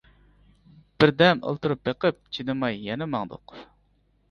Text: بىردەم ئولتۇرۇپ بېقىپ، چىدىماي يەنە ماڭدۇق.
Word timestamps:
بىردەم 1.03 1.43
ئولتۇرۇپ 1.51 1.85
بېقىپ، 1.89 2.19
چىدىماي 2.39 2.83
يەنە 2.89 3.11
ماڭدۇق. 3.15 3.57